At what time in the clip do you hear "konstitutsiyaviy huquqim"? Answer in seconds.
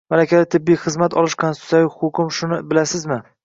1.45-2.35